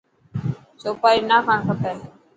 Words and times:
سوپاري 0.81 1.21
نا 1.29 1.37
کاڻ 1.45 1.59
کپي. 1.67 1.93